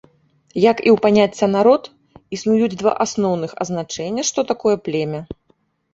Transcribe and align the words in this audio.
Як 0.71 0.77
і 0.87 0.89
ў 0.95 0.97
паняцця 1.03 1.49
народ, 1.57 1.83
існуюць 2.37 2.71
два 2.81 2.95
асноўных 3.07 3.51
азначэння, 3.67 4.21
што 4.31 4.39
такое 4.53 4.75
племя. 4.89 5.21